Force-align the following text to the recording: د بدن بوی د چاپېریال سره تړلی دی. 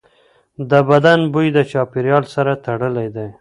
د 0.69 0.71
بدن 0.89 1.19
بوی 1.33 1.47
د 1.53 1.57
چاپېریال 1.71 2.23
سره 2.35 2.53
تړلی 2.65 3.07
دی. 3.15 3.27